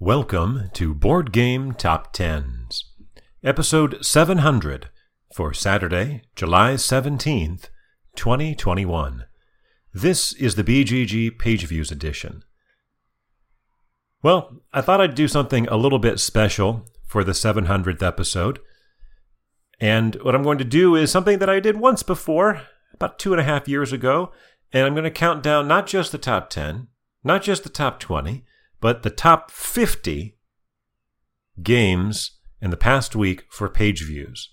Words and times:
Welcome 0.00 0.70
to 0.74 0.94
Board 0.94 1.32
Game 1.32 1.74
Top 1.74 2.12
Tens, 2.12 2.84
episode 3.42 3.98
700 4.06 4.90
for 5.34 5.52
Saturday, 5.52 6.22
July 6.36 6.74
17th, 6.74 7.68
2021. 8.14 9.24
This 9.92 10.34
is 10.34 10.54
the 10.54 10.62
BGG 10.62 11.36
Page 11.36 11.66
Views 11.66 11.90
edition. 11.90 12.44
Well, 14.22 14.62
I 14.72 14.82
thought 14.82 15.00
I'd 15.00 15.16
do 15.16 15.26
something 15.26 15.66
a 15.66 15.76
little 15.76 15.98
bit 15.98 16.20
special 16.20 16.86
for 17.04 17.24
the 17.24 17.32
700th 17.32 18.00
episode. 18.00 18.60
And 19.80 20.14
what 20.22 20.36
I'm 20.36 20.44
going 20.44 20.58
to 20.58 20.64
do 20.64 20.94
is 20.94 21.10
something 21.10 21.40
that 21.40 21.50
I 21.50 21.58
did 21.58 21.76
once 21.76 22.04
before, 22.04 22.62
about 22.94 23.18
two 23.18 23.32
and 23.32 23.40
a 23.40 23.44
half 23.44 23.66
years 23.66 23.92
ago. 23.92 24.30
And 24.72 24.86
I'm 24.86 24.94
going 24.94 25.02
to 25.02 25.10
count 25.10 25.42
down 25.42 25.66
not 25.66 25.88
just 25.88 26.12
the 26.12 26.18
top 26.18 26.50
10, 26.50 26.86
not 27.24 27.42
just 27.42 27.64
the 27.64 27.68
top 27.68 27.98
20, 27.98 28.44
but 28.80 29.02
the 29.02 29.10
top 29.10 29.50
50 29.50 30.36
games 31.62 32.32
in 32.60 32.70
the 32.70 32.76
past 32.76 33.16
week 33.16 33.44
for 33.50 33.68
page 33.68 34.04
views. 34.04 34.50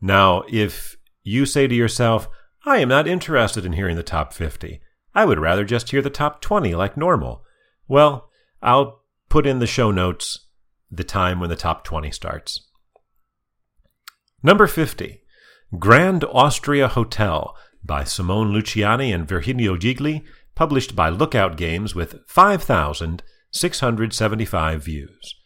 Now, 0.00 0.44
if 0.48 0.96
you 1.22 1.46
say 1.46 1.66
to 1.66 1.74
yourself, 1.74 2.28
I 2.64 2.78
am 2.78 2.88
not 2.88 3.08
interested 3.08 3.64
in 3.64 3.72
hearing 3.72 3.96
the 3.96 4.02
top 4.02 4.32
50, 4.32 4.80
I 5.14 5.24
would 5.24 5.40
rather 5.40 5.64
just 5.64 5.90
hear 5.90 6.02
the 6.02 6.10
top 6.10 6.40
20 6.40 6.74
like 6.74 6.96
normal. 6.96 7.42
Well, 7.88 8.28
I'll 8.62 9.02
put 9.28 9.46
in 9.46 9.58
the 9.58 9.66
show 9.66 9.90
notes 9.90 10.46
the 10.90 11.04
time 11.04 11.40
when 11.40 11.50
the 11.50 11.56
top 11.56 11.84
20 11.84 12.10
starts. 12.10 12.68
Number 14.42 14.66
50, 14.66 15.22
Grand 15.78 16.24
Austria 16.24 16.88
Hotel 16.88 17.56
by 17.82 18.04
Simone 18.04 18.52
Luciani 18.52 19.14
and 19.14 19.26
Virginio 19.26 19.76
Gigli, 19.76 20.24
published 20.58 20.94
by 20.96 21.08
Lookout 21.08 21.56
Games 21.56 21.94
with 21.94 22.16
5,675 22.26 24.82
views. 24.82 25.36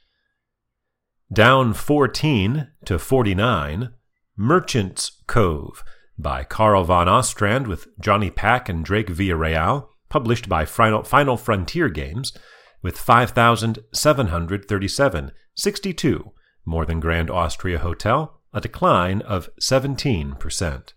Down 1.30 1.74
14 1.74 2.68
to 2.86 2.98
49, 2.98 3.90
Merchant's 4.38 5.22
Cove 5.26 5.84
by 6.16 6.44
Carl 6.44 6.84
von 6.84 7.08
Ostrand 7.08 7.66
with 7.66 7.88
Johnny 8.00 8.30
Pack 8.30 8.70
and 8.70 8.82
Drake 8.82 9.08
Villarreal, 9.08 9.88
published 10.08 10.48
by 10.48 10.64
Final, 10.64 11.02
Final 11.02 11.36
Frontier 11.36 11.90
Games, 11.90 12.32
with 12.80 12.96
5,737, 12.96 15.32
62 15.54 16.32
more 16.64 16.86
than 16.86 17.00
Grand 17.00 17.28
Austria 17.28 17.80
Hotel, 17.80 18.40
a 18.54 18.62
decline 18.62 19.20
of 19.20 19.50
17%. 19.60 20.94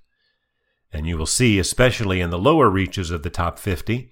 And 0.92 1.08
you 1.08 1.18
will 1.18 1.26
see, 1.26 1.60
especially 1.60 2.22
in 2.22 2.30
the 2.30 2.40
lower 2.40 2.70
reaches 2.70 3.12
of 3.12 3.24
the 3.24 3.30
top 3.30 3.60
50, 3.60 4.12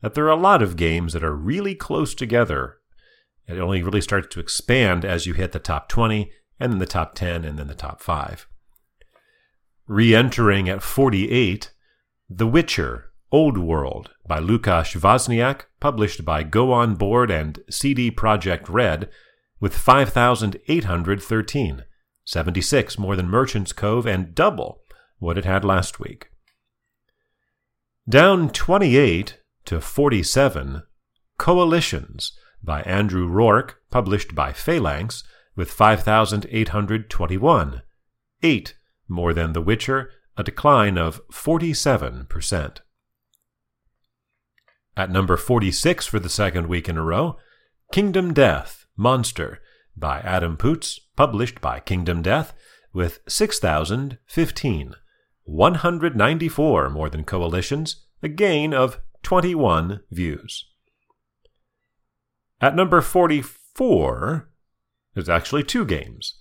that 0.00 0.14
there 0.14 0.24
are 0.24 0.30
a 0.30 0.36
lot 0.36 0.62
of 0.62 0.76
games 0.76 1.12
that 1.12 1.24
are 1.24 1.34
really 1.34 1.74
close 1.74 2.14
together. 2.14 2.78
It 3.46 3.58
only 3.58 3.82
really 3.82 4.00
starts 4.00 4.28
to 4.28 4.40
expand 4.40 5.04
as 5.04 5.26
you 5.26 5.34
hit 5.34 5.52
the 5.52 5.58
top 5.58 5.88
20, 5.88 6.30
and 6.58 6.72
then 6.72 6.78
the 6.78 6.86
top 6.86 7.14
10, 7.14 7.44
and 7.44 7.58
then 7.58 7.68
the 7.68 7.74
top 7.74 8.00
5. 8.00 8.46
Re 9.86 10.14
entering 10.14 10.68
at 10.68 10.82
48, 10.82 11.72
The 12.28 12.46
Witcher 12.46 13.12
Old 13.30 13.58
World 13.58 14.10
by 14.26 14.40
Lukasz 14.40 15.00
Wozniak, 15.00 15.66
published 15.80 16.24
by 16.24 16.42
Go 16.42 16.72
On 16.72 16.94
Board 16.94 17.30
and 17.30 17.60
CD 17.68 18.10
Projekt 18.10 18.68
Red, 18.68 19.10
with 19.60 19.76
5,813, 19.76 21.84
76 22.24 22.98
more 22.98 23.16
than 23.16 23.28
Merchant's 23.28 23.72
Cove 23.72 24.06
and 24.06 24.34
double 24.34 24.82
what 25.18 25.38
it 25.38 25.44
had 25.44 25.64
last 25.64 26.00
week. 26.00 26.30
Down 28.08 28.50
28 28.50 29.40
to 29.64 29.80
47, 29.80 30.82
Coalitions 31.38 32.32
by 32.62 32.82
Andrew 32.82 33.26
Rourke, 33.26 33.80
published 33.90 34.34
by 34.34 34.52
Phalanx, 34.52 35.24
with 35.54 35.70
5,821, 35.70 37.82
8 38.42 38.74
more 39.08 39.32
than 39.32 39.52
The 39.52 39.62
Witcher, 39.62 40.10
a 40.36 40.44
decline 40.44 40.98
of 40.98 41.26
47%. 41.28 42.78
At 44.96 45.10
number 45.10 45.36
46 45.36 46.06
for 46.06 46.18
the 46.18 46.28
second 46.28 46.68
week 46.68 46.88
in 46.88 46.96
a 46.96 47.02
row, 47.02 47.36
Kingdom 47.92 48.34
Death 48.34 48.86
Monster 48.96 49.60
by 49.96 50.20
Adam 50.20 50.56
Poots, 50.56 51.00
published 51.16 51.60
by 51.60 51.80
Kingdom 51.80 52.22
Death, 52.22 52.54
with 52.92 53.20
6,015, 53.28 54.94
194 55.46 56.90
more 56.90 57.08
than 57.08 57.24
Coalitions, 57.24 58.04
a 58.22 58.28
gain 58.28 58.74
of 58.74 59.00
21 59.22 60.00
views. 60.10 60.68
At 62.60 62.76
number 62.76 63.00
44, 63.00 64.48
there's 65.14 65.28
actually 65.28 65.64
two 65.64 65.84
games. 65.84 66.34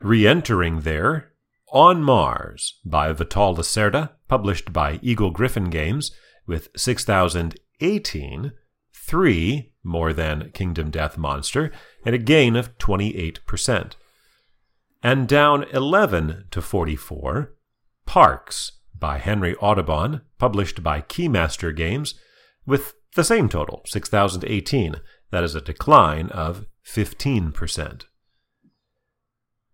Re 0.00 0.26
entering 0.26 0.80
there, 0.80 1.32
On 1.72 2.02
Mars 2.02 2.80
by 2.84 3.12
Vital 3.12 3.54
Lacerda, 3.54 4.10
published 4.28 4.72
by 4.72 4.98
Eagle 5.02 5.30
Gryphon 5.30 5.70
Games, 5.70 6.10
with 6.46 6.68
6,018, 6.76 8.52
3 8.92 9.72
more 9.82 10.12
than 10.12 10.50
Kingdom 10.52 10.90
Death 10.90 11.16
Monster, 11.16 11.70
and 12.04 12.14
a 12.14 12.18
gain 12.18 12.56
of 12.56 12.76
28%. 12.78 13.92
And 15.02 15.28
down 15.28 15.64
11 15.72 16.46
to 16.50 16.60
44, 16.60 17.54
Parks 18.10 18.72
by 18.98 19.18
Henry 19.18 19.54
Audubon, 19.58 20.22
published 20.36 20.82
by 20.82 21.00
Keymaster 21.00 21.70
Games, 21.70 22.16
with 22.66 22.94
the 23.14 23.22
same 23.22 23.48
total, 23.48 23.82
6,018. 23.86 24.96
That 25.30 25.44
is 25.44 25.54
a 25.54 25.60
decline 25.60 26.28
of 26.30 26.66
15%. 26.84 28.06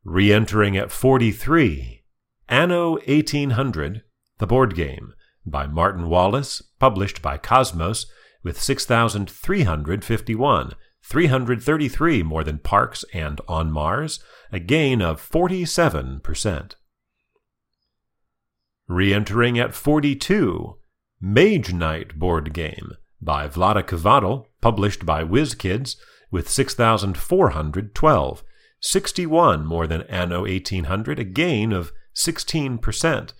Re 0.05 0.33
entering 0.35 0.77
at 0.77 0.93
43, 0.93 2.05
Anno 2.47 2.91
1800, 3.07 4.03
the 4.37 4.47
board 4.47 4.75
game, 4.75 5.15
by 5.47 5.67
Martin 5.67 6.11
Wallace, 6.11 6.61
published 6.79 7.23
by 7.23 7.39
Kosmos, 7.39 8.05
with 8.43 8.61
6,351, 8.61 10.73
333 11.03 12.23
more 12.23 12.45
than 12.45 12.59
Parks 12.59 13.03
and 13.15 13.41
On 13.49 13.73
Mars, 13.73 14.21
a 14.53 14.61
gain 14.61 15.01
of 15.01 15.27
47%. 15.27 16.75
Re 18.89 19.13
entering 19.13 19.59
at 19.59 19.75
42, 19.75 20.77
Mage 21.21 21.73
Knight 21.73 22.19
board 22.19 22.53
game 22.53 22.93
by 23.21 23.49
Chvátil, 23.49 24.47
published 24.61 25.05
by 25.05 25.25
WizKids, 25.25 25.97
with 26.31 26.49
6,412, 26.49 28.45
61 28.81 29.67
more 29.67 29.87
than 29.87 30.03
Anno 30.03 30.43
1800, 30.43 31.19
a 31.19 31.25
gain 31.25 31.73
of 31.73 31.93
16%. 32.15 33.33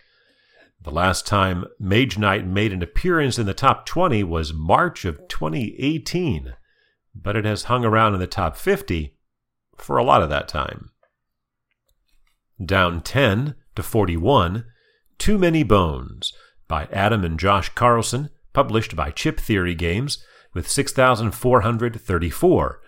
The 0.83 0.91
last 0.91 1.27
time 1.27 1.65
Mage 1.79 2.19
Knight 2.19 2.47
made 2.47 2.73
an 2.73 2.83
appearance 2.83 3.39
in 3.39 3.47
the 3.47 3.55
top 3.55 3.87
20 3.87 4.23
was 4.25 4.53
March 4.53 5.05
of 5.05 5.29
2018, 5.29 6.55
but 7.15 7.37
it 7.37 7.45
has 7.45 7.65
hung 7.65 7.85
around 7.85 8.15
in 8.15 8.21
the 8.21 8.27
top 8.27 8.57
50 8.57 9.17
for 9.77 9.97
a 9.97 10.05
lot 10.05 10.23
of 10.23 10.29
that 10.31 10.49
time. 10.49 10.91
Down 12.65 13.01
10 13.01 13.55
to 13.75 13.83
41, 13.83 14.65
Too 15.19 15.39
Many 15.39 15.63
Bones 15.63 16.33
by 16.69 16.89
Adam 16.93 17.25
and 17.25 17.39
Josh 17.39 17.69
Carlson, 17.71 18.29
published 18.53 18.97
by 18.97 19.11
Chip 19.11 19.41
Theory 19.41 19.75
Games, 19.75 20.23
with 20.55 20.69
6,434, 20.69 22.81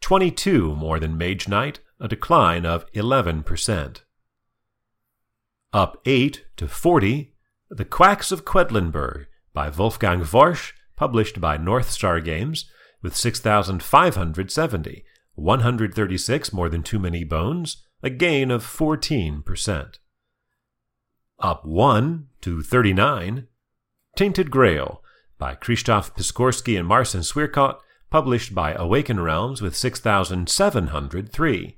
22 0.00 0.76
more 0.76 1.00
than 1.00 1.16
Mage 1.16 1.48
Knight, 1.48 1.80
a 2.00 2.08
decline 2.08 2.66
of 2.66 2.90
11%. 2.92 4.02
Up 5.72 6.00
8 6.04 6.44
to 6.56 6.68
40, 6.68 7.34
the 7.70 7.84
Quacks 7.84 8.30
of 8.30 8.44
Quedlinburg 8.44 9.26
by 9.52 9.70
Wolfgang 9.70 10.20
Warsch, 10.20 10.72
published 10.96 11.40
by 11.40 11.56
North 11.56 11.90
Star 11.90 12.20
Games, 12.20 12.70
with 13.02 13.16
6,570, 13.16 15.04
136 15.34 16.52
more 16.52 16.68
than 16.68 16.82
Too 16.82 16.98
Many 16.98 17.24
Bones, 17.24 17.84
a 18.02 18.10
gain 18.10 18.50
of 18.50 18.64
14%. 18.64 19.98
Up 21.38 21.64
1 21.64 22.28
to 22.42 22.62
39, 22.62 23.46
Tainted 24.16 24.50
Grail 24.50 25.02
by 25.38 25.54
Krzysztof 25.54 26.14
Piskorski 26.14 26.78
and 26.78 26.86
Marcin 26.86 27.22
Swierkot, 27.22 27.78
published 28.10 28.54
by 28.54 28.72
Awaken 28.72 29.20
Realms 29.20 29.60
with 29.60 29.76
6,703, 29.76 31.76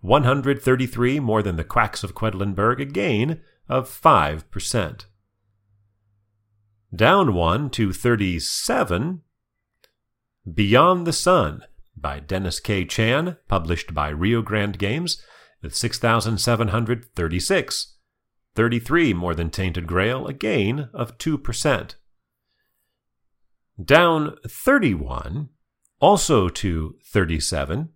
133 0.00 1.20
more 1.20 1.42
than 1.42 1.56
the 1.56 1.64
Quacks 1.64 2.02
of 2.02 2.14
Quedlinburg, 2.14 2.80
a 2.80 2.86
gain 2.86 3.42
of 3.68 3.88
5%. 3.88 5.04
Down 6.94 7.34
one 7.34 7.68
to 7.70 7.92
37. 7.92 9.22
Beyond 10.54 11.06
the 11.06 11.12
Sun 11.12 11.64
by 11.94 12.20
Dennis 12.20 12.60
K. 12.60 12.86
Chan, 12.86 13.36
published 13.48 13.92
by 13.92 14.08
Rio 14.08 14.40
Grande 14.40 14.78
Games, 14.78 15.22
with 15.60 15.76
6,736. 15.76 17.97
33 18.58 19.14
more 19.14 19.34
than 19.36 19.50
Tainted 19.50 19.86
Grail, 19.86 20.26
a 20.26 20.32
gain 20.32 20.88
of 20.92 21.16
2%. 21.16 21.94
Down 23.80 24.34
31. 24.48 25.50
Also 26.00 26.48
to 26.48 26.96
37, 27.06 27.90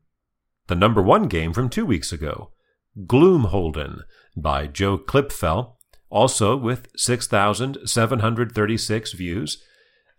the 0.68 0.76
number 0.76 1.02
one 1.02 1.26
game 1.26 1.52
from 1.52 1.68
two 1.68 1.84
weeks 1.84 2.12
ago, 2.12 2.52
Gloomholden 2.96 4.02
by 4.36 4.68
Joe 4.68 4.98
Klipfel, 4.98 5.72
also 6.10 6.56
with 6.56 6.86
6,736 6.96 9.12
views, 9.14 9.64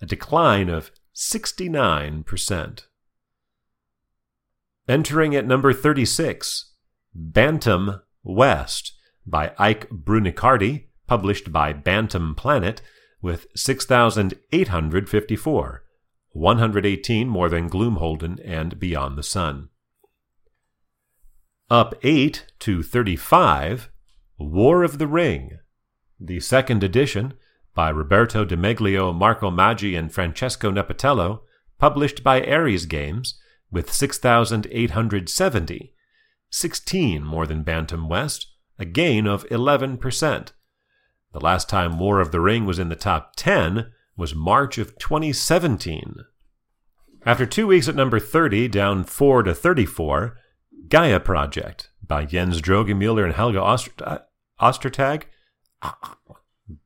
a 0.01 0.05
decline 0.05 0.67
of 0.67 0.91
69%. 1.15 2.87
Entering 4.89 5.35
at 5.37 5.47
number 5.47 5.71
36, 5.71 6.73
Bantam 7.15 8.01
West 8.23 8.92
by 9.25 9.53
Ike 9.57 9.89
Brunicardi, 9.89 10.89
published 11.07 11.51
by 11.51 11.73
Bantam 11.73 12.35
Planet, 12.35 12.81
with 13.21 13.47
6,854, 13.55 15.83
118 16.31 17.27
more 17.27 17.49
than 17.49 17.69
Gloomholden 17.69 18.39
and 18.43 18.79
Beyond 18.79 19.17
the 19.17 19.23
Sun. 19.23 19.69
Up 21.69 21.95
8 22.03 22.45
to 22.59 22.83
35, 22.83 23.89
War 24.37 24.83
of 24.83 24.97
the 24.97 25.07
Ring, 25.07 25.59
the 26.19 26.39
second 26.39 26.83
edition 26.83 27.33
by 27.73 27.89
Roberto 27.89 28.45
Di 28.45 28.55
Meglio, 28.55 29.11
Marco 29.13 29.49
Maggi, 29.49 29.97
and 29.97 30.13
Francesco 30.13 30.71
Nepitello, 30.71 31.41
published 31.79 32.23
by 32.23 32.45
Ares 32.45 32.85
Games, 32.85 33.39
with 33.71 33.91
6,870, 33.91 35.93
16 36.49 37.23
more 37.23 37.47
than 37.47 37.63
Bantam 37.63 38.07
West, 38.07 38.52
a 38.77 38.85
gain 38.85 39.27
of 39.27 39.47
11%. 39.49 40.51
The 41.31 41.39
last 41.39 41.69
time 41.69 41.99
War 41.99 42.19
of 42.19 42.31
the 42.31 42.39
Ring 42.39 42.65
was 42.65 42.79
in 42.79 42.89
the 42.89 42.95
top 42.95 43.35
10 43.35 43.91
was 44.15 44.35
March 44.35 44.77
of 44.77 44.97
2017. 44.99 46.17
After 47.25 47.45
two 47.45 47.67
weeks 47.67 47.87
at 47.87 47.95
number 47.95 48.19
30, 48.19 48.67
down 48.67 49.03
4 49.03 49.43
to 49.43 49.55
34, 49.55 50.37
Gaia 50.89 51.19
Project 51.19 51.89
by 52.05 52.25
Jens 52.25 52.61
Drogemuller 52.61 53.23
and 53.23 53.33
Helge 53.33 53.55
uh, 53.55 53.77
Ostertag, 54.61 55.23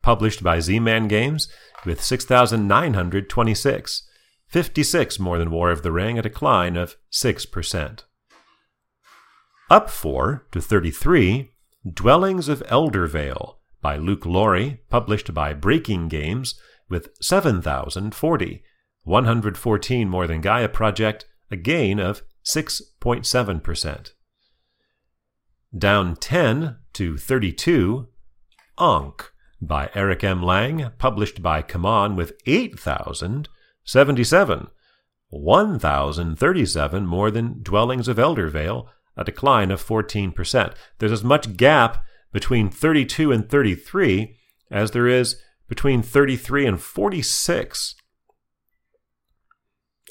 published 0.01 0.43
by 0.43 0.59
Z 0.59 0.79
Man 0.79 1.07
Games, 1.07 1.47
with 1.85 2.03
6,926, 2.03 4.03
56 4.47 5.19
more 5.19 5.37
than 5.37 5.51
War 5.51 5.71
of 5.71 5.83
the 5.83 5.91
Ring, 5.91 6.17
a 6.19 6.21
decline 6.21 6.77
of 6.77 6.95
6%. 7.11 8.03
Up 9.69 9.89
4 9.89 10.47
to 10.51 10.61
33, 10.61 11.51
Dwellings 11.93 12.49
of 12.49 12.63
Eldervale 12.63 13.57
by 13.81 13.97
Luke 13.97 14.25
Laurie, 14.25 14.81
published 14.89 15.31
by 15.33 15.53
Breaking 15.53 16.07
Games, 16.07 16.59
with 16.89 17.09
7,040, 17.21 18.63
114 19.03 20.09
more 20.09 20.25
than 20.25 20.41
Gaia 20.41 20.69
Project, 20.69 21.25
a 21.51 21.55
gain 21.55 21.99
of 21.99 22.23
6.7%. 22.43 24.13
Down 25.77 26.15
10 26.15 26.77
to 26.93 27.17
32, 27.17 28.07
Ankh 28.79 29.31
by 29.61 29.91
Eric 29.93 30.23
M. 30.23 30.41
Lang, 30.41 30.89
published 30.97 31.43
by 31.43 31.61
CMON 31.61 32.15
with 32.15 32.33
8,077, 32.45 34.67
1,037 35.29 37.05
more 37.05 37.29
than 37.29 37.61
Dwellings 37.61 38.07
of 38.07 38.17
Eldervale, 38.17 38.87
a 39.17 39.23
decline 39.23 39.71
of 39.71 39.83
14%. 39.83 40.75
There's 40.99 41.11
as 41.11 41.23
much 41.23 41.57
gap 41.57 42.03
between 42.31 42.69
32 42.69 43.31
and 43.31 43.49
33 43.49 44.37
as 44.69 44.91
there 44.91 45.07
is 45.07 45.41
between 45.67 46.01
33 46.01 46.65
and 46.65 46.81
46. 46.81 47.95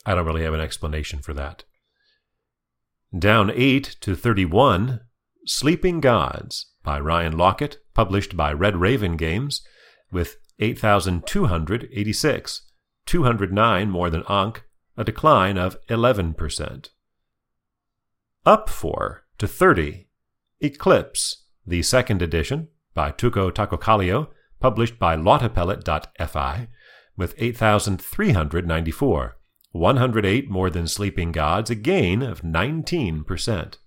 I 0.05 0.15
don't 0.15 0.27
really 0.27 0.45
have 0.45 0.55
an 0.55 0.61
explanation 0.61 1.21
for 1.21 1.33
that. 1.35 1.65
Down 3.17 3.51
8 3.55 3.97
to 4.01 4.17
31, 4.17 5.01
Sleeping 5.47 6.01
Gods 6.01 6.73
by 6.83 7.01
Ryan 7.01 7.35
Laukat, 7.35 7.77
published 7.95 8.37
by 8.37 8.53
Red 8.53 8.77
Raven 8.77 9.17
Games, 9.17 9.63
with 10.11 10.37
8,286, 10.59 12.63
209 13.07 13.91
more 13.91 14.11
than 14.11 14.25
Ankh, 14.29 14.65
a 14.97 15.05
decline 15.05 15.59
of 15.59 15.77
11%. 15.89 16.89
Up 18.47 18.71
4 18.71 19.25
to 19.39 19.49
30, 19.49 20.07
Eclipse, 20.61 21.47
the 21.67 21.83
second 21.83 22.23
edition, 22.23 22.69
by 22.95 23.11
Touko 23.11 23.51
Tahkokallio, 23.51 24.29
published 24.61 25.01
by 25.01 25.17
Lautapelit.fi, 25.17 26.69
with 27.17 27.35
8,394, 27.39 29.37
108 29.73 30.49
more 30.49 30.71
than 30.71 30.87
Sleeping 30.87 31.33
Gods, 31.33 31.71
a 31.71 31.75
gain 31.75 32.23
of 32.23 32.43
19%. 32.43 33.79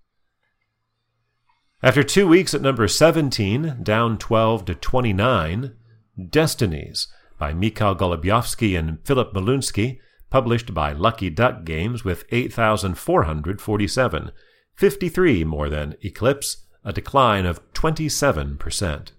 After 1.81 2.03
two 2.03 2.27
weeks 2.27 2.53
at 2.53 2.61
number 2.61 2.89
17, 2.89 3.77
down 3.81 4.17
12 4.17 4.65
to 4.65 4.75
29, 4.75 5.73
Destinies 6.29 7.07
by 7.37 7.53
Mikhail 7.53 7.95
Gołębiowski 7.95 8.77
and 8.77 8.97
Philip 9.05 9.33
Miłuński, 9.33 9.99
published 10.29 10.73
by 10.73 10.91
Lucky 10.91 11.29
Duck 11.29 11.63
Games 11.63 12.03
with 12.03 12.25
8,447, 12.29 14.31
53 14.79 15.43
more 15.43 15.67
than 15.67 15.97
Eclipse, 16.05 16.63
a 16.85 16.93
decline 16.93 17.45
of 17.45 17.61
27%. 17.73 19.11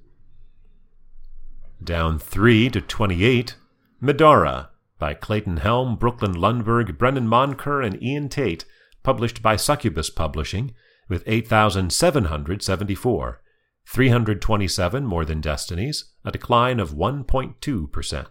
Down 1.84 2.18
3 2.18 2.70
to 2.70 2.80
28, 2.80 3.56
Medora 4.00 4.70
by 4.98 5.12
Clayton 5.12 5.58
Helm, 5.58 5.96
Brooklyn 5.96 6.32
Lundberg, 6.32 6.96
Brendan 6.96 7.26
Moncur, 7.26 7.84
and 7.84 8.02
Ian 8.02 8.30
Tate, 8.30 8.64
published 9.02 9.42
by 9.42 9.56
Succubus 9.56 10.08
Publishing, 10.08 10.72
with 11.10 11.22
8,774, 11.26 13.42
327 13.86 15.04
more 15.04 15.26
than 15.26 15.42
Destinies, 15.42 16.06
a 16.24 16.30
decline 16.30 16.80
of 16.80 16.94
1.2%. 16.94 18.26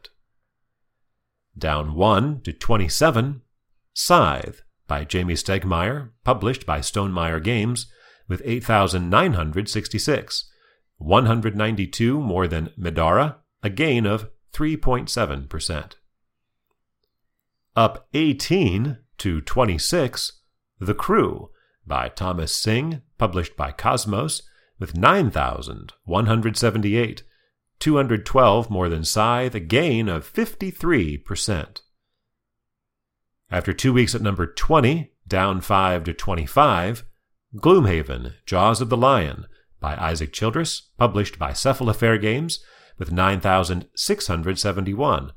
Down 1.56 1.94
1 1.94 2.42
to 2.42 2.54
27, 2.54 3.42
Scythe 3.94 4.64
by 4.90 5.06
Jamey 5.06 5.38
Stegmaier, 5.38 6.10
published 6.26 6.66
by 6.66 6.80
Stonemaier 6.80 7.42
Games, 7.42 7.86
with 8.28 8.42
8,966, 8.44 10.52
192 10.98 12.20
more 12.20 12.48
than 12.48 12.74
Medara, 12.78 13.38
a 13.64 13.70
gain 13.70 14.06
of 14.06 14.30
3.7%. 14.54 15.94
Up 17.76 18.08
18 18.14 18.98
to 19.20 19.42
26, 19.42 20.32
The 20.80 20.94
Crew 20.94 21.50
by 21.88 22.10
Thomas 22.10 22.54
Sing, 22.54 23.02
published 23.18 23.56
by 23.56 23.72
Kosmos, 23.72 24.42
with 24.80 24.98
9,178, 24.98 27.24
212 27.80 28.70
more 28.70 28.90
than 28.90 29.06
Scythe, 29.06 29.56
a 29.56 29.60
gain 29.60 30.10
of 30.10 30.32
53%. 30.32 31.82
After 33.52 33.74
two 33.74 33.94
weeks 33.94 34.14
at 34.14 34.22
number 34.22 34.46
20, 34.46 35.12
down 35.28 35.62
5 35.62 36.04
to 36.04 36.14
25, 36.14 37.04
Gloomhaven, 37.56 38.34
Jaws 38.46 38.80
of 38.80 38.90
the 38.90 38.98
Lion, 38.98 39.48
by 39.80 39.96
Isaac 39.96 40.32
Childress, 40.32 40.84
published 40.98 41.40
by 41.40 41.50
Cephalofair 41.52 42.22
Games, 42.22 42.64
with 43.00 43.12
9,671, 43.12 45.32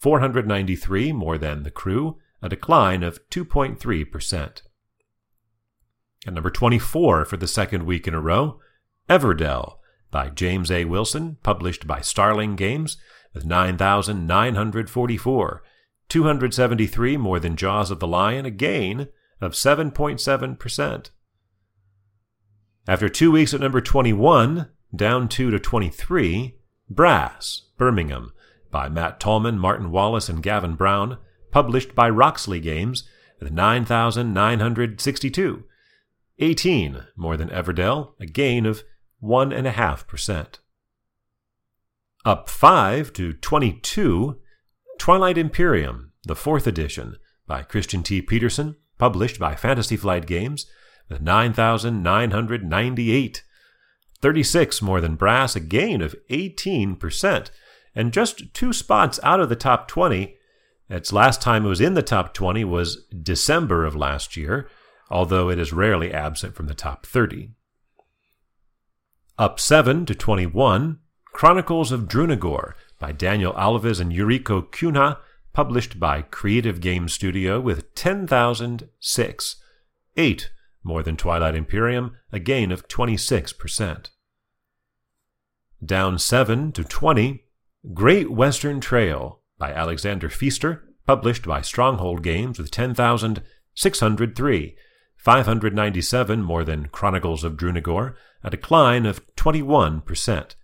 493 0.00 1.12
more 1.12 1.38
than 1.38 1.62
The 1.62 1.70
Crew, 1.70 2.18
a 2.40 2.48
decline 2.48 3.04
of 3.04 3.20
2.3%. 3.30 4.62
At 6.26 6.34
number 6.34 6.50
24 6.50 7.24
for 7.24 7.36
the 7.36 7.46
second 7.46 7.86
week 7.86 8.08
in 8.08 8.14
a 8.14 8.20
row, 8.20 8.58
Everdell 9.08 9.76
by 10.10 10.30
James 10.30 10.68
A. 10.70 10.84
Wilson, 10.84 11.36
published 11.42 11.86
by 11.86 12.00
Starling 12.00 12.56
Games, 12.56 12.96
with 13.32 13.44
9,944, 13.44 15.62
273 16.12 17.16
more 17.16 17.40
than 17.40 17.56
Jaws 17.56 17.90
of 17.90 17.98
the 17.98 18.06
Lion, 18.06 18.44
a 18.44 18.50
gain 18.50 19.08
of 19.40 19.52
7.7%. 19.52 21.10
After 22.86 23.08
two 23.08 23.32
weeks 23.32 23.54
at 23.54 23.60
number 23.60 23.80
21, 23.80 24.68
down 24.94 25.26
2 25.26 25.50
to 25.50 25.58
23, 25.58 26.58
Brass, 26.90 27.62
Birmingham, 27.78 28.34
by 28.70 28.90
Matt 28.90 29.20
Tolman, 29.20 29.58
Martin 29.58 29.90
Wallace, 29.90 30.28
and 30.28 30.42
Gavin 30.42 30.74
Brown, 30.74 31.16
published 31.50 31.94
by 31.94 32.10
Roxley 32.10 32.60
Games, 32.60 33.08
with 33.40 33.50
9,962, 33.50 35.64
18 36.40 37.04
more 37.16 37.38
than 37.38 37.48
Everdell, 37.48 38.12
a 38.20 38.26
gain 38.26 38.66
of 38.66 38.82
1.5%. 39.22 40.58
Up 42.26 42.50
5 42.50 43.12
to 43.14 43.32
22, 43.32 44.41
Twilight 45.02 45.36
Imperium, 45.36 46.12
the 46.22 46.36
fourth 46.36 46.68
edition, 46.68 47.16
by 47.48 47.64
Christian 47.64 48.04
T. 48.04 48.22
Petersen, 48.22 48.76
published 48.98 49.40
by 49.40 49.56
Fantasy 49.56 49.96
Flight 49.96 50.26
Games, 50.26 50.66
with 51.08 51.20
9,998. 51.20 53.42
36 54.20 54.80
more 54.80 55.00
than 55.00 55.16
Brass, 55.16 55.56
a 55.56 55.60
gain 55.60 56.02
of 56.02 56.14
18%, 56.30 57.50
and 57.96 58.12
just 58.12 58.54
two 58.54 58.72
spots 58.72 59.18
out 59.24 59.40
of 59.40 59.48
the 59.48 59.56
top 59.56 59.88
20, 59.88 60.36
Its 60.88 61.12
last 61.12 61.42
time 61.42 61.66
it 61.66 61.68
was 61.68 61.80
in 61.80 61.94
the 61.94 62.02
top 62.04 62.32
20 62.32 62.62
was 62.62 63.04
December 63.06 63.84
of 63.84 63.96
last 63.96 64.36
year, 64.36 64.68
although 65.10 65.50
it 65.50 65.58
is 65.58 65.72
rarely 65.72 66.14
absent 66.14 66.54
from 66.54 66.66
the 66.66 66.76
top 66.76 67.06
30. 67.06 67.50
Up 69.36 69.58
7 69.58 70.06
to 70.06 70.14
21, 70.14 71.00
Chronicles 71.32 71.90
of 71.90 72.02
Drunagor 72.02 72.74
by 73.02 73.10
Daniel 73.10 73.52
Alves 73.54 74.00
and 74.00 74.12
Eurico 74.12 74.70
Cunha, 74.70 75.18
published 75.52 75.98
by 75.98 76.22
Creative 76.22 76.80
Game 76.80 77.08
Studio 77.08 77.60
with 77.60 77.92
10,006, 77.96 79.56
8 80.16 80.50
more 80.84 81.02
than 81.02 81.16
Twilight 81.16 81.56
Imperium, 81.56 82.16
a 82.30 82.38
gain 82.38 82.70
of 82.70 82.86
26%. 82.86 84.10
Down 85.84 86.16
7 86.16 86.70
to 86.70 86.84
20, 86.84 87.42
Great 87.92 88.30
Western 88.30 88.80
Trail 88.80 89.40
by 89.58 89.72
Alexander 89.72 90.28
Pfister, 90.28 90.84
published 91.04 91.44
by 91.44 91.60
Stronghold 91.60 92.22
Games 92.22 92.56
with 92.56 92.70
10,603, 92.70 94.76
597 95.16 96.40
more 96.40 96.62
than 96.62 96.86
Chronicles 96.86 97.42
of 97.42 97.56
Drunagor, 97.56 98.14
a 98.44 98.50
decline 98.50 99.06
of 99.06 99.26
21%, 99.34 100.54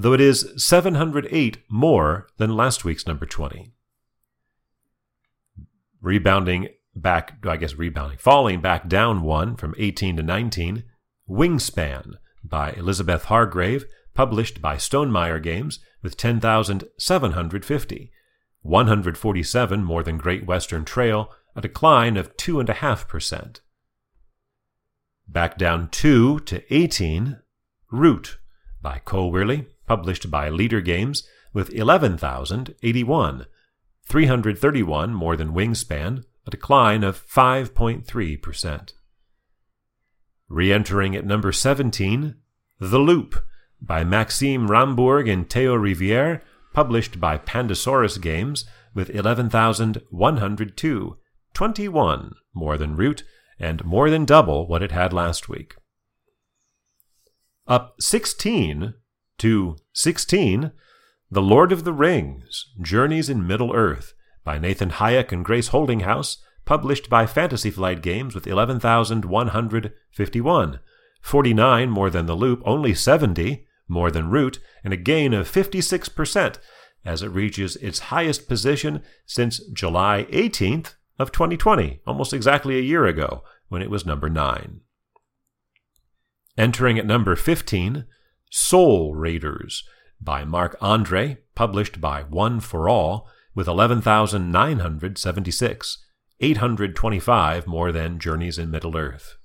though 0.00 0.12
it 0.12 0.20
is 0.20 0.52
708 0.56 1.58
more 1.68 2.28
than 2.36 2.56
last 2.56 2.84
week's 2.84 3.06
number 3.06 3.26
20. 3.26 3.72
Rebounding 6.00 6.68
back, 6.94 7.44
I 7.44 7.56
guess 7.56 7.74
rebounding, 7.74 8.18
falling 8.18 8.60
back 8.60 8.88
down 8.88 9.22
one 9.22 9.56
from 9.56 9.74
18 9.76 10.16
to 10.16 10.22
19, 10.22 10.84
Wingspan 11.28 12.14
by 12.44 12.72
Elizabeth 12.74 13.24
Hargrave, 13.24 13.86
published 14.14 14.62
by 14.62 14.76
Stonemaier 14.76 15.42
Games 15.42 15.80
with 16.00 16.16
10,750, 16.16 18.12
147 18.62 19.84
more 19.84 20.02
than 20.04 20.16
Great 20.16 20.46
Western 20.46 20.84
Trail, 20.84 21.32
a 21.56 21.60
decline 21.60 22.16
of 22.16 22.36
2.5%. 22.36 23.60
Back 25.26 25.58
down 25.58 25.88
2 25.88 26.38
to 26.40 26.74
18, 26.74 27.40
Root 27.90 28.38
by 28.80 29.00
Cole 29.04 29.32
Wehrle, 29.32 29.66
published 29.88 30.30
by 30.30 30.50
Leder 30.50 30.84
Games 30.84 31.26
with 31.54 31.72
11,081, 31.72 33.46
331 34.06 35.14
more 35.14 35.34
than 35.34 35.54
Wingspan, 35.54 36.24
a 36.46 36.50
decline 36.50 37.02
of 37.02 37.26
5.3%. 37.26 38.92
Re 40.50 40.72
entering 40.72 41.16
at 41.16 41.24
number 41.24 41.52
17, 41.52 42.34
The 42.78 42.98
Loop 42.98 43.42
by 43.80 44.04
Maxime 44.04 44.70
Rambourg 44.70 45.26
and 45.26 45.48
Theo 45.48 45.74
Riviere, 45.74 46.42
published 46.74 47.18
by 47.18 47.38
Pandasaurus 47.38 48.20
Games, 48.20 48.66
with 48.94 49.08
11,102, 49.10 51.16
21 51.54 52.34
more 52.54 52.76
than 52.76 52.96
Root, 52.96 53.24
and 53.58 53.82
more 53.84 54.10
than 54.10 54.26
double 54.26 54.66
what 54.66 54.82
it 54.82 54.92
had 54.92 55.14
last 55.14 55.48
week. 55.48 55.76
Up 57.66 57.94
16 58.00 58.94
to 59.38 59.76
16, 59.92 60.72
The 61.30 61.42
Lord 61.42 61.72
of 61.72 61.84
the 61.84 61.92
Rings 61.92 62.72
Journeys 62.80 63.28
in 63.28 63.46
Middle 63.46 63.74
Earth 63.74 64.14
by 64.44 64.58
Nathan 64.58 64.90
Hajek 64.90 65.32
and 65.32 65.44
Grace 65.44 65.70
Holdinghaus, 65.70 66.38
published 66.64 67.08
by 67.08 67.26
Fantasy 67.26 67.70
Flight 67.70 68.02
Games 68.02 68.34
with 68.34 68.46
11,151, 68.46 70.80
49 71.20 71.90
more 71.90 72.10
than 72.10 72.26
The 72.26 72.34
Loop, 72.34 72.62
only 72.64 72.94
70 72.94 73.66
more 73.88 74.10
than 74.10 74.30
Root, 74.30 74.58
and 74.84 74.92
a 74.92 74.96
gain 74.96 75.32
of 75.32 75.50
56% 75.50 76.58
as 77.04 77.22
it 77.22 77.28
reaches 77.28 77.76
its 77.76 78.00
highest 78.00 78.48
position 78.48 79.02
since 79.24 79.64
July 79.72 80.26
18th 80.30 80.94
of 81.18 81.32
2020, 81.32 82.00
almost 82.06 82.32
exactly 82.32 82.78
a 82.78 82.82
year 82.82 83.06
ago, 83.06 83.42
when 83.68 83.82
it 83.82 83.90
was 83.90 84.06
number 84.06 84.28
9. 84.28 84.80
Entering 86.56 86.98
at 86.98 87.06
number 87.06 87.36
15, 87.36 88.04
Soul 88.50 89.14
Raiders 89.14 89.84
by 90.20 90.44
Marc 90.44 90.76
Andre, 90.80 91.38
published 91.54 92.00
by 92.00 92.22
One 92.22 92.58
for 92.60 92.88
All, 92.88 93.28
with 93.54 93.68
11,976, 93.68 96.04
825 96.40 97.66
more 97.66 97.92
than 97.92 98.18
Journeys 98.18 98.58
in 98.58 98.70
Middle 98.70 98.96
Earth. 98.96 99.36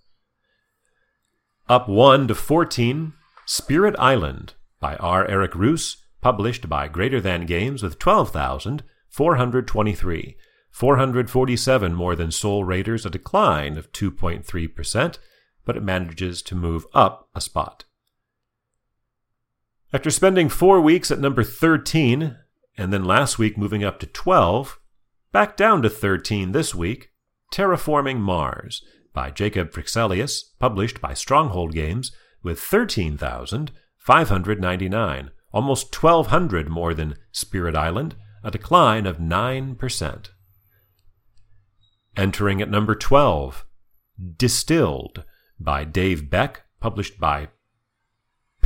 Up 1.67 1.87
1 1.87 2.27
to 2.27 2.35
14, 2.35 3.13
Spirit 3.45 3.95
Island 3.97 4.53
by 4.79 4.95
R. 4.97 5.25
Eric 5.27 5.53
Reuss, 5.53 5.97
published 6.21 6.69
by 6.69 6.87
Greater 6.87 7.19
Than 7.19 7.45
Games 7.45 7.81
with 7.83 7.99
12,423, 7.99 10.37
447 10.71 11.93
more 11.93 12.15
than 12.15 12.31
Soul 12.31 12.63
Raiders, 12.63 13.05
a 13.05 13.09
decline 13.09 13.77
of 13.77 13.91
2.3%, 13.91 15.17
but 15.65 15.77
it 15.77 15.83
manages 15.83 16.41
to 16.43 16.55
move 16.55 16.85
up 16.93 17.27
a 17.35 17.41
spot. 17.41 17.83
After 19.93 20.09
spending 20.09 20.49
four 20.49 20.81
weeks 20.81 21.11
at 21.11 21.19
number 21.19 21.43
13, 21.43 22.35
and 22.75 22.91
then 22.91 23.05
last 23.05 23.37
week 23.37 23.59
moving 23.59 23.83
up 23.83 23.99
to 23.99 24.07
12, 24.07 24.79
back 25.31 25.55
down 25.55 25.83
to 25.83 25.89
13 25.89 26.51
this 26.51 26.73
week, 26.73 27.11
Terraforming 27.53 28.17
Mars 28.17 28.83
by 29.13 29.29
Jacob 29.29 29.71
Fryxelius, 29.71 30.45
published 30.57 30.99
by 30.99 31.13
Stronghold 31.13 31.73
Games, 31.73 32.11
with 32.41 32.59
13,599, 32.59 35.29
almost 35.51 36.03
1,200 36.03 36.69
more 36.69 36.95
than 36.95 37.13
Spirit 37.31 37.75
Island, 37.75 38.15
a 38.43 38.49
decline 38.49 39.05
of 39.05 39.19
9%. 39.19 40.29
Entering 42.17 42.63
at 42.63 42.71
number 42.71 42.95
12, 42.95 43.63
Distilled 44.37 45.23
by 45.59 45.83
Dave 45.83 46.31
Beck, 46.31 46.63
published 46.79 47.19
by 47.19 47.49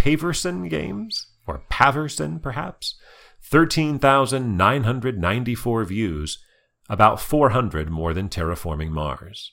Paverson 0.07 0.69
Games, 0.69 1.27
or 1.45 1.63
Paverson 1.69 2.41
perhaps, 2.41 2.95
13,994 3.43 5.83
views, 5.83 6.41
about 6.89 7.19
400 7.19 7.89
more 7.89 8.13
than 8.13 8.29
Terraforming 8.29 8.91
Mars. 8.91 9.51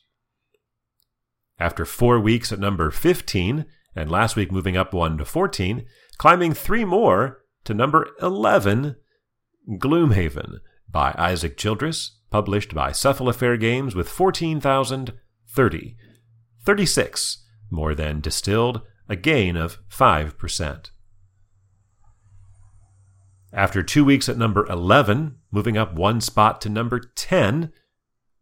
After 1.59 1.85
four 1.85 2.21
weeks 2.21 2.53
at 2.53 2.61
number 2.61 2.93
15, 2.93 3.67
and 3.97 4.09
last 4.09 4.37
week 4.37 4.53
moving 4.53 4.77
up 4.77 4.95
one 4.95 5.19
to 5.19 5.25
14, 5.25 5.87
climbing 6.19 6.55
three 6.55 6.85
more 6.85 7.43
to 7.65 7.75
number 7.75 8.11
11, 8.23 8.95
Gloomhaven 9.81 10.61
by 10.89 11.17
Isaac 11.19 11.57
Childress, 11.57 12.21
published 12.31 12.73
by 12.73 12.91
Cephalofair 12.91 13.59
Games 13.59 13.97
with 13.97 14.09
14,030, 14.09 15.97
36 16.65 17.45
more 17.73 17.97
than 17.97 18.21
Distilled, 18.21 18.83
a 19.09 19.17
gain 19.17 19.57
of 19.57 19.79
5%. 19.89 20.91
After 23.53 23.83
two 23.85 24.05
weeks 24.05 24.29
at 24.29 24.37
number 24.37 24.67
11, 24.67 25.37
moving 25.53 25.77
up 25.77 25.95
one 25.95 26.21
spot 26.21 26.61
to 26.63 26.69
number 26.69 26.99
10, 26.99 27.73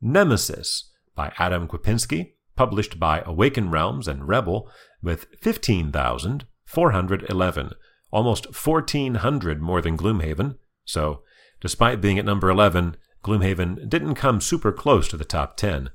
Nemesis 0.00 0.90
by 1.14 1.34
Adam 1.38 1.68
Kwapiński, 1.68 2.32
published 2.56 2.98
by 2.98 3.22
Awaken 3.26 3.70
Realms 3.70 4.08
and 4.08 4.26
Rebel, 4.26 4.70
with 5.02 5.26
15,411, 5.40 7.70
almost 8.10 8.46
1,400 8.46 9.60
more 9.60 9.82
than 9.82 9.98
Gloomhaven. 9.98 10.56
So, 10.84 11.22
despite 11.60 12.00
being 12.00 12.18
at 12.18 12.24
number 12.24 12.48
11, 12.48 12.96
Gloomhaven 13.22 13.88
didn't 13.88 14.14
come 14.14 14.40
super 14.40 14.72
close 14.72 15.08
to 15.08 15.16
the 15.16 15.24
top 15.24 15.56
10. 15.56 15.90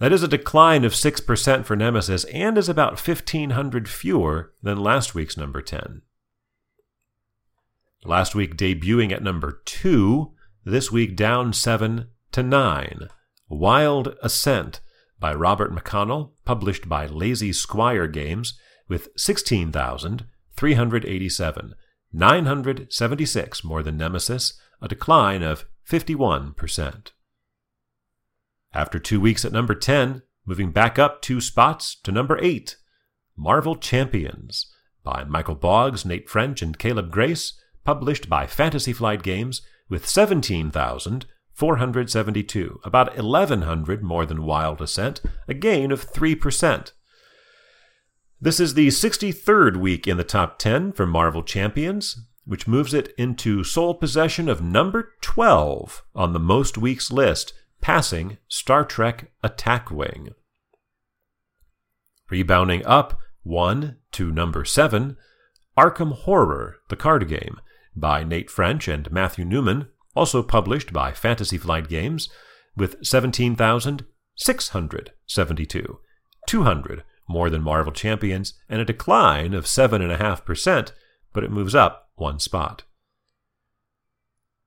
That 0.00 0.12
is 0.12 0.22
a 0.22 0.28
decline 0.28 0.84
of 0.84 0.92
6% 0.94 1.66
for 1.66 1.76
Nemesis 1.76 2.24
and 2.24 2.56
is 2.56 2.70
about 2.70 3.06
1,500 3.06 3.86
fewer 3.86 4.54
than 4.62 4.82
last 4.82 5.14
week's 5.14 5.36
number 5.36 5.60
10. 5.60 6.00
Last 8.04 8.34
week 8.34 8.56
debuting 8.56 9.12
at 9.12 9.22
number 9.22 9.60
2, 9.66 10.32
this 10.64 10.90
week 10.90 11.16
down 11.16 11.52
7 11.52 12.06
to 12.32 12.42
9. 12.42 13.08
Wild 13.50 14.16
Ascent 14.22 14.80
by 15.18 15.34
Robert 15.34 15.70
McConnell, 15.70 16.30
published 16.46 16.88
by 16.88 17.04
Lazy 17.04 17.52
Squire 17.52 18.06
Games, 18.06 18.58
with 18.88 19.10
16,387, 19.18 21.74
976 22.12 23.64
more 23.64 23.82
than 23.82 23.96
Nemesis, 23.98 24.58
a 24.80 24.88
decline 24.88 25.42
of 25.42 25.66
51%. 25.86 27.10
After 28.72 29.00
two 29.00 29.20
weeks 29.20 29.44
at 29.44 29.52
number 29.52 29.74
10, 29.74 30.22
moving 30.46 30.70
back 30.70 30.96
up 30.98 31.20
two 31.22 31.40
spots 31.40 31.96
to 32.02 32.12
number 32.12 32.38
8, 32.40 32.76
Marvel 33.36 33.74
Champions 33.74 34.72
by 35.02 35.24
Michael 35.24 35.56
Boggs, 35.56 36.04
Nate 36.04 36.28
French, 36.28 36.62
and 36.62 36.78
Caleb 36.78 37.10
Grace, 37.10 37.58
published 37.84 38.28
by 38.28 38.46
Fantasy 38.46 38.92
Flight 38.92 39.22
Games 39.22 39.62
with 39.88 40.06
17,472, 40.06 42.80
about 42.84 43.16
1,100 43.16 44.02
more 44.02 44.26
than 44.26 44.44
Wild 44.44 44.80
Ascent, 44.80 45.20
a 45.48 45.54
gain 45.54 45.90
of 45.90 46.08
3%. 46.08 46.92
This 48.40 48.60
is 48.60 48.74
the 48.74 48.86
63rd 48.88 49.78
week 49.78 50.06
in 50.06 50.16
the 50.16 50.24
top 50.24 50.58
10 50.58 50.92
for 50.92 51.06
Marvel 51.06 51.42
Champions, 51.42 52.20
which 52.44 52.68
moves 52.68 52.94
it 52.94 53.12
into 53.18 53.64
sole 53.64 53.94
possession 53.94 54.48
of 54.48 54.62
number 54.62 55.14
12 55.22 56.04
on 56.14 56.32
the 56.32 56.38
most 56.38 56.78
weeks 56.78 57.10
list, 57.10 57.52
passing 57.80 58.38
Star 58.48 58.84
Trek 58.84 59.32
Attack 59.42 59.90
Wing. 59.90 60.30
Rebounding 62.28 62.84
up 62.86 63.18
one 63.42 63.96
to 64.12 64.30
number 64.30 64.64
7, 64.64 65.16
Arkham 65.76 66.12
Horror, 66.12 66.76
the 66.88 66.96
card 66.96 67.28
game, 67.28 67.60
by 67.96 68.22
Nate 68.22 68.48
French 68.50 68.86
and 68.88 69.10
Matthew 69.10 69.44
Newman, 69.44 69.88
also 70.14 70.42
published 70.42 70.92
by 70.92 71.12
Fantasy 71.12 71.58
Flight 71.58 71.88
Games, 71.88 72.28
with 72.76 73.04
17,672, 73.04 76.00
200 76.46 77.04
more 77.28 77.48
than 77.48 77.62
Marvel 77.62 77.92
Champions, 77.92 78.54
and 78.68 78.80
a 78.80 78.84
decline 78.84 79.54
of 79.54 79.64
7.5%, 79.64 80.92
but 81.32 81.44
it 81.44 81.50
moves 81.50 81.76
up 81.76 82.10
one 82.16 82.40
spot. 82.40 82.82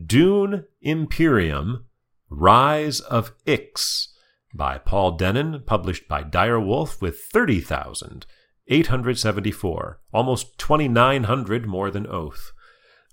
Dune 0.05 0.65
Imperium 0.81 1.85
Rise 2.29 2.99
of 2.99 3.31
Ix 3.45 4.09
by 4.53 4.77
Paul 4.79 5.17
Dennen, 5.17 5.65
published 5.65 6.07
by 6.07 6.23
Direwolf 6.23 7.01
with 7.01 7.21
30,874, 7.31 9.99
almost 10.11 10.57
2,900 10.57 11.65
more 11.65 11.89
than 11.91 12.07
Oath. 12.07 12.51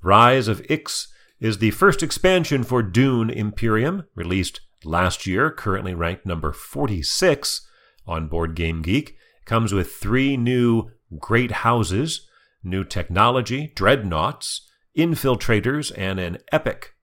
Rise 0.02 0.48
of 0.48 0.64
Ix 0.68 1.12
is 1.40 1.58
the 1.58 1.70
first 1.70 2.02
expansion 2.02 2.62
for 2.62 2.82
Dune 2.82 3.30
Imperium, 3.30 4.04
released 4.14 4.60
last 4.84 5.26
year, 5.26 5.50
currently 5.50 5.94
ranked 5.94 6.26
number 6.26 6.52
46 6.52 7.66
on 8.06 8.28
Board 8.28 8.54
Game 8.54 8.82
Geek. 8.82 9.10
It 9.10 9.46
comes 9.46 9.72
with 9.72 9.92
three 9.92 10.36
new 10.36 10.90
great 11.18 11.50
houses, 11.50 12.28
new 12.62 12.84
technology, 12.84 13.72
dreadnoughts, 13.74 14.68
infiltrators, 14.96 15.90
and 15.96 16.20
an 16.20 16.38
epic 16.52 16.94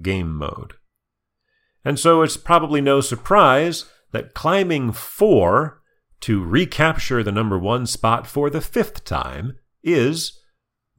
game 0.00 0.34
mode. 0.34 0.74
And 1.84 1.98
so 1.98 2.22
it's 2.22 2.36
probably 2.36 2.80
no 2.80 3.00
surprise 3.00 3.86
that 4.12 4.34
climbing 4.34 4.92
four 4.92 5.82
to 6.20 6.44
recapture 6.44 7.22
the 7.22 7.32
number 7.32 7.58
one 7.58 7.86
spot 7.86 8.26
for 8.26 8.50
the 8.50 8.60
fifth 8.60 9.04
time 9.04 9.56
is 9.82 10.38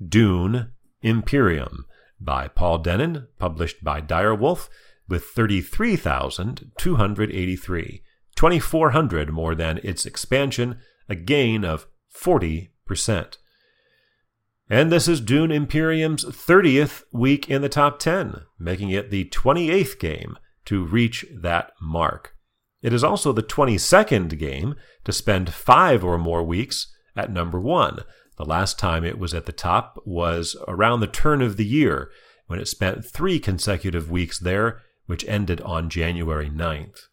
Dune 0.06 0.72
Imperium 1.02 1.86
by 2.24 2.48
Paul 2.48 2.84
Dennen, 2.84 3.26
published 3.40 3.84
by 3.84 4.00
Direwolf, 4.02 4.70
with 5.08 5.24
33,283, 5.26 8.04
2,400 8.36 9.32
more 9.32 9.56
than 9.56 9.80
its 9.84 10.06
expansion, 10.06 10.78
a 11.10 11.16
gain 11.16 11.66
of 11.66 11.88
40%. 12.16 13.38
And 14.70 14.92
this 14.92 15.08
is 15.10 15.20
Dune 15.20 15.52
Imperium's 15.52 16.24
30th 16.24 17.04
week 17.12 17.50
in 17.50 17.62
the 17.62 17.68
top 17.68 18.00
10, 18.00 18.44
making 18.58 18.90
it 18.90 19.12
the 19.12 19.26
28th 19.26 20.00
game 20.00 20.38
to 20.66 20.86
reach 20.86 21.26
that 21.30 21.74
mark. 21.82 22.38
It 22.82 22.94
is 22.94 23.04
also 23.04 23.34
the 23.34 23.44
22nd 23.44 24.40
game 24.40 24.76
to 25.04 25.12
spend 25.12 25.54
five 25.54 26.06
or 26.06 26.18
more 26.18 26.44
weeks 26.44 26.88
at 27.16 27.32
number 27.32 27.60
one. 27.60 28.00
The 28.38 28.46
last 28.46 28.80
time 28.80 29.04
it 29.04 29.20
was 29.20 29.34
at 29.34 29.46
the 29.46 29.52
top 29.52 30.02
was 30.06 30.56
around 30.68 31.00
the 31.00 31.08
turn 31.08 31.42
of 31.42 31.58
the 31.58 31.66
year, 31.66 32.10
when 32.48 32.60
it 32.60 32.68
spent 32.68 33.06
three 33.06 33.40
consecutive 33.40 34.12
weeks 34.12 34.40
there, 34.40 34.82
which 35.06 35.26
ended 35.28 35.62
on 35.62 35.90
January 35.90 36.50
9th. 36.50 37.08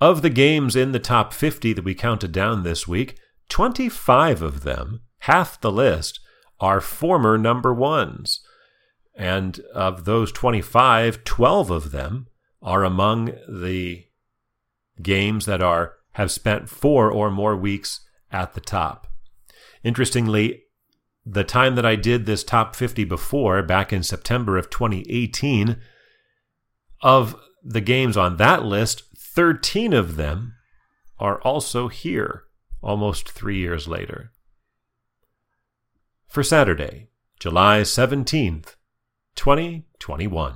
Of 0.00 0.22
the 0.22 0.30
games 0.30 0.76
in 0.76 0.92
the 0.92 0.98
top 0.98 1.32
50 1.32 1.72
that 1.72 1.84
we 1.84 1.94
counted 1.94 2.32
down 2.32 2.62
this 2.62 2.86
week, 2.86 3.18
25 3.48 4.42
of 4.42 4.62
them, 4.62 5.00
half 5.20 5.60
the 5.60 5.72
list, 5.72 6.20
are 6.60 6.80
former 6.80 7.38
number 7.38 7.72
ones. 7.72 8.40
And 9.14 9.60
of 9.74 10.04
those 10.04 10.32
25, 10.32 11.24
12 11.24 11.70
of 11.70 11.92
them 11.92 12.26
are 12.60 12.84
among 12.84 13.32
the 13.48 14.06
games 15.00 15.46
that 15.46 15.62
are 15.62 15.94
have 16.12 16.30
spent 16.30 16.68
four 16.68 17.10
or 17.10 17.30
more 17.30 17.56
weeks 17.56 18.05
at 18.36 18.52
the 18.52 18.60
top. 18.60 19.06
Interestingly, 19.82 20.64
the 21.24 21.44
time 21.44 21.74
that 21.74 21.86
I 21.86 21.96
did 21.96 22.26
this 22.26 22.44
top 22.44 22.76
50 22.76 23.04
before, 23.04 23.62
back 23.62 23.92
in 23.92 24.02
September 24.02 24.58
of 24.58 24.70
2018, 24.70 25.76
of 27.02 27.34
the 27.64 27.80
games 27.80 28.16
on 28.16 28.36
that 28.36 28.64
list, 28.64 29.04
13 29.16 29.92
of 29.92 30.16
them 30.16 30.54
are 31.18 31.40
also 31.40 31.88
here 31.88 32.44
almost 32.82 33.28
three 33.30 33.58
years 33.58 33.88
later. 33.88 34.32
For 36.28 36.42
Saturday, 36.42 37.08
July 37.40 37.80
17th, 37.80 38.76
2021. 39.34 40.54